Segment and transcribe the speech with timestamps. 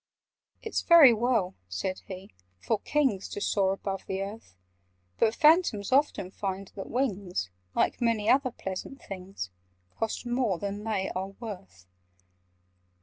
[0.63, 4.55] "It's very well," said he, "for Kings To soar above the earth:
[5.19, 9.51] But Phantoms often find that wings— Like many other pleasant things—
[9.99, 11.85] Cost more than they are worth.